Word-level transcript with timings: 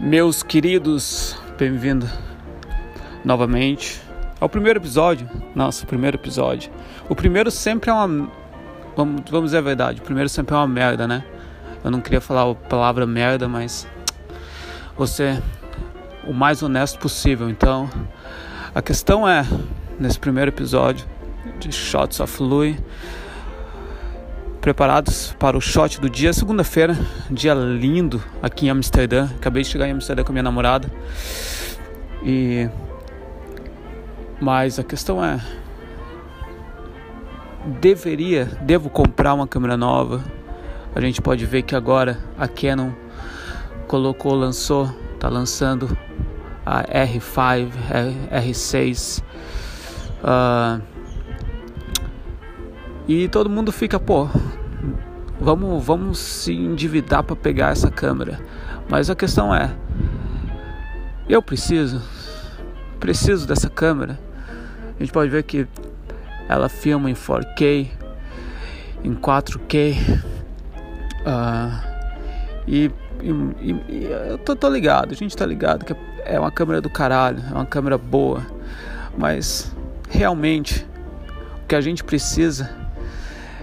Meus 0.00 0.42
queridos, 0.42 1.36
bem-vindo 1.58 2.08
novamente 3.22 4.00
ao 4.40 4.48
primeiro 4.48 4.78
episódio. 4.78 5.28
Nossa, 5.54 5.84
primeiro 5.84 6.16
episódio. 6.16 6.72
O 7.06 7.14
primeiro 7.14 7.50
sempre 7.50 7.90
é 7.90 7.92
uma. 7.92 8.30
Vamos, 8.96 9.22
vamos 9.30 9.48
dizer 9.48 9.58
a 9.58 9.60
verdade, 9.60 10.00
o 10.00 10.02
primeiro 10.02 10.30
sempre 10.30 10.54
é 10.54 10.56
uma 10.56 10.66
merda, 10.66 11.06
né? 11.06 11.22
Eu 11.84 11.90
não 11.90 12.00
queria 12.00 12.18
falar 12.18 12.50
a 12.50 12.54
palavra 12.54 13.06
merda, 13.06 13.46
mas. 13.46 13.86
Você 14.96 15.22
é 15.24 15.42
o 16.26 16.32
mais 16.32 16.62
honesto 16.62 16.98
possível. 16.98 17.50
Então, 17.50 17.90
a 18.74 18.80
questão 18.80 19.28
é, 19.28 19.46
nesse 19.98 20.18
primeiro 20.18 20.50
episódio 20.50 21.06
de 21.58 21.70
Shots 21.70 22.20
of 22.20 22.42
Louis 22.42 22.74
preparados 24.60 25.34
para 25.38 25.56
o 25.56 25.60
shot 25.60 26.00
do 26.00 26.08
dia. 26.08 26.32
Segunda-feira, 26.32 26.96
dia 27.30 27.54
lindo 27.54 28.22
aqui 28.42 28.66
em 28.66 28.70
Amsterdã. 28.70 29.28
Acabei 29.36 29.62
de 29.62 29.68
chegar 29.68 29.88
em 29.88 29.92
Amsterdã 29.92 30.22
com 30.22 30.32
minha 30.32 30.42
namorada. 30.42 30.90
E 32.22 32.68
mas 34.40 34.78
a 34.78 34.84
questão 34.84 35.22
é 35.22 35.38
deveria, 37.80 38.46
devo 38.62 38.88
comprar 38.88 39.34
uma 39.34 39.46
câmera 39.46 39.76
nova. 39.76 40.24
A 40.94 41.00
gente 41.00 41.20
pode 41.20 41.44
ver 41.44 41.62
que 41.62 41.76
agora 41.76 42.18
a 42.38 42.48
Canon 42.48 42.90
colocou, 43.86 44.34
lançou, 44.34 44.90
tá 45.18 45.28
lançando 45.28 45.96
a 46.64 46.82
R5, 46.84 47.70
R6. 48.32 49.22
Uh, 50.22 50.82
e 53.10 53.28
todo 53.28 53.50
mundo 53.50 53.72
fica, 53.72 53.98
pô, 53.98 54.28
vamos, 55.40 55.84
vamos 55.84 56.18
se 56.20 56.52
endividar 56.52 57.24
para 57.24 57.34
pegar 57.34 57.72
essa 57.72 57.90
câmera. 57.90 58.38
Mas 58.88 59.10
a 59.10 59.16
questão 59.16 59.52
é, 59.52 59.74
eu 61.28 61.42
preciso, 61.42 62.00
preciso 63.00 63.48
dessa 63.48 63.68
câmera. 63.68 64.16
A 64.96 65.02
gente 65.02 65.12
pode 65.12 65.28
ver 65.28 65.42
que 65.42 65.66
ela 66.48 66.68
filma 66.68 67.10
em 67.10 67.14
4K, 67.14 67.88
em 69.02 69.14
4K. 69.16 70.22
Uh, 71.26 71.90
e, 72.68 72.92
e, 73.60 73.72
e, 73.88 74.04
eu 74.28 74.38
tô, 74.38 74.54
tô 74.54 74.68
ligado, 74.68 75.10
a 75.10 75.16
gente 75.16 75.36
tá 75.36 75.44
ligado 75.44 75.84
que 75.84 75.96
é 76.24 76.38
uma 76.38 76.52
câmera 76.52 76.80
do 76.80 76.88
caralho, 76.88 77.42
é 77.50 77.54
uma 77.54 77.66
câmera 77.66 77.98
boa. 77.98 78.46
Mas 79.18 79.74
realmente 80.08 80.86
o 81.64 81.66
que 81.66 81.74
a 81.74 81.80
gente 81.80 82.04
precisa 82.04 82.78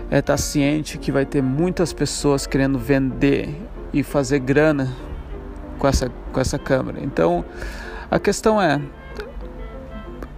é 0.10 0.22
tá 0.22 0.38
ciente 0.38 0.98
que 0.98 1.12
vai 1.12 1.26
ter 1.26 1.42
muitas 1.42 1.92
pessoas 1.92 2.48
querendo 2.48 2.80
vender 2.80 3.50
e 3.92 4.04
fazer 4.04 4.40
grana 4.40 4.96
com 5.78 5.88
essa, 5.88 6.10
com 6.32 6.40
essa 6.40 6.58
câmera. 6.58 7.00
Então 7.04 7.44
a 8.10 8.20
questão 8.20 8.62
é: 8.62 8.82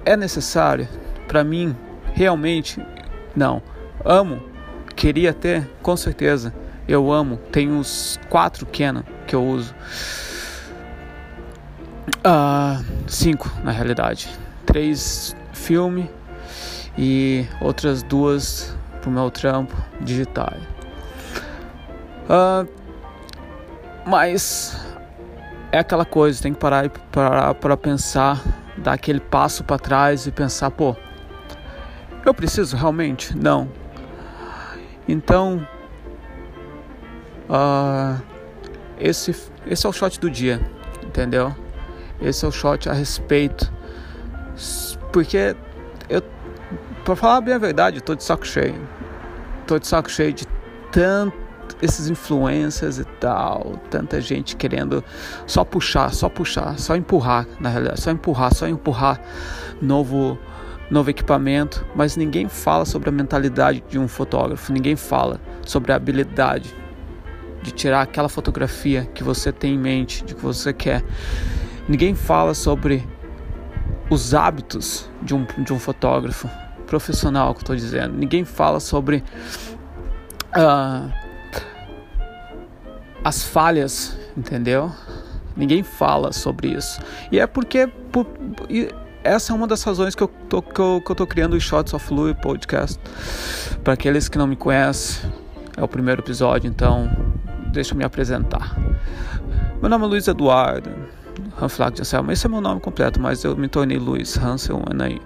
é 0.06 0.18
necessário? 0.18 0.88
Para 1.28 1.44
mim, 1.44 1.76
realmente, 2.14 2.84
não. 3.36 3.62
Amo, 4.04 4.42
queria 4.96 5.34
ter, 5.34 5.70
com 5.82 5.96
certeza. 5.96 6.54
Eu 6.88 7.12
amo. 7.12 7.38
Tenho 7.52 7.74
uns 7.74 8.20
quatro 8.30 8.66
Canon 8.66 9.04
que 9.28 9.36
eu 9.36 9.44
uso. 9.44 9.76
Uh, 12.26 12.84
cinco, 13.08 13.52
na 13.64 13.72
realidade. 13.72 14.28
Três 14.66 15.36
filme 15.54 16.10
e 16.98 17.46
outras 17.62 18.02
duas 18.02 18.76
pro 19.00 19.12
meu 19.12 19.30
trampo 19.32 19.76
digital. 20.02 20.54
Uh, 22.26 22.68
mas 24.06 24.78
é 25.72 25.80
aquela 25.80 26.06
coisa, 26.06 26.42
tem 26.42 26.54
que 26.54 26.60
parar 26.60 26.90
para 27.12 27.54
para 27.54 27.78
pensar, 27.78 28.42
dar 28.78 28.94
aquele 28.94 29.20
passo 29.20 29.64
para 29.64 29.80
trás 29.80 30.28
e 30.28 30.32
pensar, 30.32 30.72
pô, 30.72 30.96
eu 32.26 32.34
preciso 32.34 32.76
realmente? 32.76 33.36
Não. 33.38 33.70
Então, 35.08 35.68
uh, 37.50 38.22
esse 39.00 39.36
esse 39.66 39.86
é 39.86 39.90
o 39.90 39.94
shot 39.94 40.20
do 40.20 40.30
dia, 40.30 40.60
entendeu? 41.04 41.56
Esse 42.22 42.46
é 42.46 42.48
o 42.48 42.52
shot 42.52 42.90
a 42.90 42.94
respeito, 42.94 43.72
porque 45.12 45.56
Pra 47.04 47.16
falar 47.16 47.42
bem 47.42 47.54
a 47.54 47.58
verdade, 47.58 47.98
eu 47.98 48.02
tô 48.02 48.16
de 48.16 48.24
saco 48.24 48.46
cheio. 48.46 48.76
Tô 49.66 49.80
de 49.80 49.88
saco 49.88 50.10
cheio 50.10 50.34
de 50.34 50.46
tanto 50.92 51.50
esses 51.82 52.10
influencers 52.10 52.98
e 52.98 53.06
tal, 53.06 53.80
tanta 53.90 54.20
gente 54.20 54.56
querendo 54.56 55.04
só 55.46 55.64
puxar, 55.64 56.14
só 56.14 56.28
puxar, 56.28 56.78
só 56.78 56.96
empurrar, 56.96 57.48
na 57.60 57.70
realidade, 57.70 58.02
só 58.02 58.12
empurrar, 58.12 58.54
só 58.54 58.68
empurrar 58.68 59.22
novo 59.82 60.38
novo 60.90 61.12
equipamento, 61.12 61.86
mas 61.96 62.18
ninguém 62.18 62.50
fala 62.50 62.84
sobre 62.84 63.10
a 63.10 63.12
mentalidade 63.12 63.84
de 63.88 64.00
um 64.00 64.08
fotógrafo, 64.08 64.74
ninguém 64.74 64.96
fala 64.96 65.40
sobre 65.64 65.92
a 65.92 65.96
habilidade 65.96 66.76
de 67.62 67.72
tirar 67.72 68.02
aquela 68.02 68.28
fotografia 68.28 69.08
que 69.14 69.24
você 69.24 69.52
tem 69.52 69.76
em 69.76 69.78
mente, 69.78 70.24
de 70.24 70.34
que 70.34 70.42
você 70.42 70.74
quer. 70.74 71.04
Ninguém 71.88 72.16
fala 72.16 72.56
sobre 72.56 73.08
os 74.10 74.34
hábitos 74.34 75.10
de 75.22 75.36
um, 75.36 75.46
de 75.58 75.72
um 75.74 75.80
fotógrafo, 75.80 76.50
profissional 76.88 77.54
que 77.54 77.62
eu 77.62 77.66
tô 77.66 77.76
dizendo. 77.76 78.18
Ninguém 78.18 78.44
fala 78.44 78.80
sobre 78.80 79.24
uh, 80.56 81.12
as 83.24 83.44
falhas, 83.44 84.18
entendeu? 84.36 84.92
Ninguém 85.56 85.84
fala 85.84 86.32
sobre 86.32 86.70
isso. 86.70 87.00
E 87.32 87.40
é 87.40 87.46
porque 87.46 87.88
por, 88.12 88.26
e 88.70 88.90
essa 89.24 89.52
é 89.52 89.56
uma 89.56 89.68
das 89.68 89.84
razões 89.84 90.16
que 90.16 90.24
eu 90.24 90.28
tô, 90.28 90.62
que 90.62 90.80
eu, 90.80 91.02
que 91.06 91.12
eu 91.12 91.16
tô 91.16 91.28
criando 91.28 91.56
o 91.56 91.60
Shots 91.60 91.94
of 91.94 92.14
Louis 92.14 92.36
podcast. 92.42 93.00
Para 93.84 93.94
aqueles 93.94 94.28
que 94.28 94.38
não 94.38 94.48
me 94.48 94.56
conhecem, 94.56 95.30
é 95.78 95.84
o 95.84 95.88
primeiro 95.88 96.22
episódio, 96.22 96.68
então 96.68 97.10
deixa 97.72 97.94
eu 97.94 97.98
me 97.98 98.04
apresentar. 98.04 98.76
Meu 99.82 99.90
nome 99.90 100.06
é 100.06 100.08
Luiz 100.08 100.28
Eduardo. 100.28 100.90
Hanflag 101.62 101.96
de 101.96 102.02
Anselmo. 102.02 102.32
Esse 102.32 102.46
é 102.46 102.50
meu 102.50 102.62
nome 102.62 102.80
completo, 102.80 103.20
mas 103.20 103.44
eu 103.44 103.56
me 103.56 103.68
tornei 103.68 103.98
Luiz 103.98 104.38
Hansel 104.38 104.82
Anaí. 104.90 105.22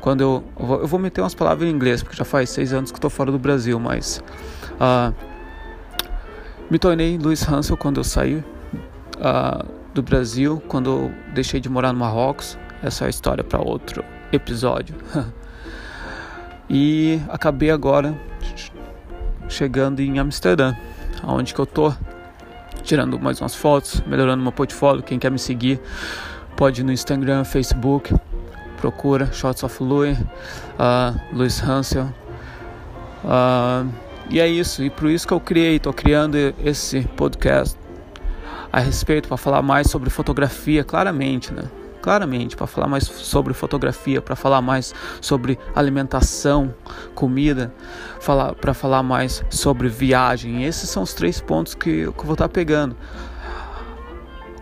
Quando 0.00 0.20
eu, 0.20 0.44
eu 0.58 0.86
vou 0.86 0.98
meter 0.98 1.20
umas 1.20 1.34
palavras 1.34 1.68
em 1.68 1.72
inglês, 1.72 2.02
porque 2.02 2.16
já 2.16 2.24
faz 2.24 2.50
seis 2.50 2.72
anos 2.72 2.90
que 2.90 2.98
estou 2.98 3.10
fora 3.10 3.32
do 3.32 3.38
Brasil, 3.38 3.78
mas 3.78 4.22
uh, 4.74 5.14
me 6.70 6.78
tornei 6.78 7.16
Luiz 7.16 7.48
Hansel 7.48 7.76
quando 7.76 7.98
eu 7.98 8.04
saí 8.04 8.36
uh, 8.36 9.66
do 9.94 10.02
Brasil, 10.02 10.62
quando 10.68 10.90
eu 10.90 11.14
deixei 11.34 11.60
de 11.60 11.68
morar 11.68 11.92
no 11.92 11.98
Marrocos. 11.98 12.58
Essa 12.82 13.04
é 13.04 13.06
a 13.06 13.10
história 13.10 13.42
para 13.42 13.60
outro 13.60 14.04
episódio. 14.32 14.94
e 16.68 17.20
acabei 17.28 17.70
agora 17.70 18.14
chegando 19.48 20.00
em 20.00 20.18
Amsterdã, 20.18 20.74
onde 21.24 21.54
que 21.54 21.60
eu 21.60 21.66
tô 21.66 21.92
tirando 22.88 23.20
mais 23.20 23.38
umas 23.40 23.54
fotos, 23.54 24.02
melhorando 24.06 24.42
meu 24.42 24.50
portfólio. 24.50 25.02
Quem 25.02 25.18
quer 25.18 25.30
me 25.30 25.38
seguir 25.38 25.78
pode 26.56 26.80
ir 26.80 26.84
no 26.84 26.90
Instagram, 26.90 27.44
Facebook, 27.44 28.14
procura 28.78 29.30
Shots 29.30 29.62
of 29.62 29.82
Louis, 29.82 30.18
uh, 30.18 31.70
Hansel. 31.70 32.06
Uh, 33.22 33.88
e 34.30 34.40
é 34.40 34.48
isso, 34.48 34.82
e 34.82 34.88
por 34.88 35.10
isso 35.10 35.26
que 35.26 35.34
eu 35.34 35.40
criei, 35.40 35.76
estou 35.76 35.92
criando 35.92 36.36
esse 36.64 37.02
podcast 37.16 37.78
a 38.72 38.80
respeito 38.80 39.28
para 39.28 39.36
falar 39.36 39.62
mais 39.62 39.90
sobre 39.90 40.08
fotografia, 40.08 40.82
claramente, 40.82 41.52
né? 41.52 41.64
Claramente 42.00 42.56
para 42.56 42.66
falar 42.66 42.88
mais 42.88 43.04
sobre 43.04 43.52
fotografia, 43.52 44.20
para 44.22 44.36
falar 44.36 44.62
mais 44.62 44.94
sobre 45.20 45.58
alimentação, 45.74 46.74
comida, 47.14 47.72
falar 48.20 48.54
para 48.54 48.72
falar 48.74 49.02
mais 49.02 49.44
sobre 49.50 49.88
viagem. 49.88 50.64
Esses 50.64 50.88
são 50.88 51.02
os 51.02 51.12
três 51.12 51.40
pontos 51.40 51.74
que, 51.74 52.00
eu 52.00 52.14
vou 52.24 52.32
estar 52.32 52.48
tá 52.48 52.48
pegando: 52.48 52.96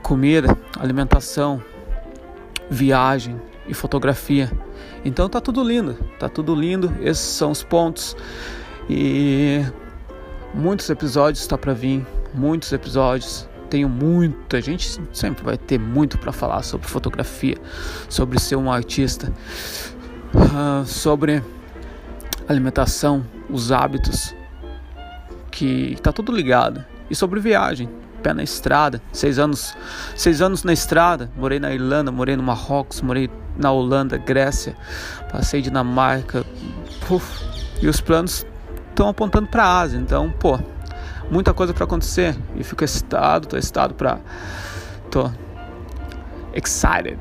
comida, 0.03 0.57
alimentação, 0.79 1.63
viagem 2.71 3.41
e 3.69 3.75
fotografia. 3.75 4.51
Então 5.05 5.29
tá 5.29 5.41
tudo 5.41 5.63
lindo, 5.63 5.95
tá 6.19 6.29
tudo 6.29 6.55
lindo. 6.55 6.93
Esses 7.01 7.25
são 7.25 7.51
os 7.51 7.63
pontos 7.63 8.17
e 8.89 9.65
muitos 10.55 10.89
episódios 10.91 11.41
está 11.41 11.59
para 11.59 11.73
vir, 11.73 12.05
muitos 12.35 12.73
episódios 12.73 13.49
tenho 13.67 13.89
muita 13.89 14.61
gente 14.61 15.01
sempre 15.13 15.45
vai 15.45 15.59
ter 15.59 15.79
muito 15.79 16.19
para 16.19 16.33
falar 16.33 16.63
sobre 16.63 16.89
fotografia, 16.89 17.57
sobre 18.09 18.39
ser 18.39 18.57
um 18.57 18.71
artista, 18.71 19.33
uh, 20.35 20.85
sobre 20.87 21.43
alimentação, 22.49 23.25
os 23.51 23.73
hábitos, 23.73 24.35
que 25.51 25.93
está 25.93 26.13
tudo 26.13 26.33
ligado. 26.33 26.85
E 27.09 27.15
sobre 27.15 27.39
viagem, 27.39 27.89
pé 28.23 28.35
na 28.35 28.43
estrada, 28.43 29.01
seis 29.13 29.39
anos, 29.39 29.77
seis 30.17 30.43
anos 30.43 30.65
na 30.65 30.73
estrada, 30.73 31.31
morei 31.37 31.61
na 31.61 31.73
Irlanda, 31.73 32.11
morei 32.11 32.37
no 32.37 32.43
Marrocos, 32.43 33.01
morei 33.01 33.31
na 33.57 33.71
Holanda, 33.71 34.19
Grécia, 34.19 34.77
passei 35.31 35.63
Dinamarca, 35.63 36.45
puf, 37.07 37.45
e 37.81 37.89
os 37.89 38.01
planos 38.01 38.45
estão 38.89 39.09
apontando 39.09 39.47
para 39.47 39.65
a 39.65 39.81
Ásia, 39.81 39.99
então 39.99 40.31
pô 40.31 40.59
muita 41.31 41.53
coisa 41.53 41.73
para 41.75 41.85
acontecer 41.85 42.37
e 42.57 42.65
fico 42.65 42.85
excitado, 42.85 43.49
tô 43.49 43.57
excitado 43.57 43.95
para 43.95 44.19
tô 45.11 45.31
excited. 46.55 47.19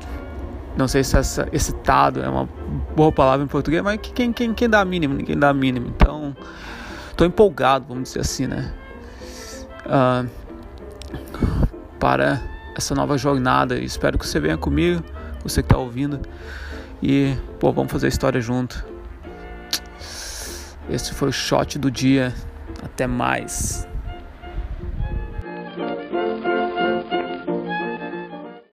Não 0.76 0.86
sei 0.86 1.02
se 1.02 1.16
essa 1.16 1.48
excitado 1.52 2.22
é 2.22 2.28
uma 2.28 2.46
boa 2.94 3.10
palavra 3.10 3.44
em 3.44 3.48
português, 3.48 3.82
mas 3.82 3.98
quem, 4.02 4.32
quem, 4.32 4.52
quem 4.52 4.68
dá 4.68 4.84
mínimo? 4.84 5.14
Ninguém 5.14 5.38
dá 5.38 5.52
mínimo. 5.54 5.88
Então, 5.88 6.36
tô 7.16 7.24
empolgado, 7.24 7.86
vamos 7.88 8.10
dizer 8.10 8.20
assim, 8.20 8.46
né? 8.46 8.74
Uh, 9.86 10.28
para 11.98 12.42
essa 12.76 12.94
nova 12.94 13.16
jornada. 13.16 13.78
Espero 13.78 14.18
que 14.18 14.26
você 14.26 14.38
venha 14.38 14.58
comigo, 14.58 15.02
você 15.42 15.62
que 15.62 15.66
está 15.66 15.78
ouvindo. 15.78 16.20
E, 17.02 17.34
pô, 17.58 17.72
vamos 17.72 17.90
fazer 17.90 18.06
a 18.06 18.08
história 18.10 18.40
junto. 18.40 18.84
Esse 20.90 21.14
foi 21.14 21.28
o 21.28 21.32
shot 21.32 21.78
do 21.78 21.90
dia. 21.90 22.34
Até 22.82 23.06
mais. 23.06 23.88